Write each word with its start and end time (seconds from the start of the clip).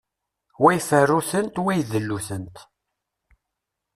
Wa 0.61 0.69
iferru-tent, 0.79 1.55
wa 1.63 1.71
iḍellu-tent. 1.75 2.57